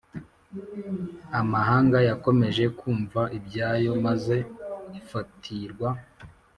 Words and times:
Amahanga 1.39 1.97
yakomeje 2.09 2.63
kumva 2.79 3.21
ibyayo 3.37 3.91
maze 4.05 4.35
ifatirwa 4.99 5.89